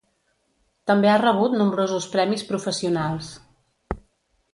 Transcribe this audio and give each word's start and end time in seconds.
També 0.91 1.09
ha 1.11 1.19
rebut 1.23 1.57
nombrosos 1.59 2.07
premis 2.15 2.45
professionals. 2.53 3.29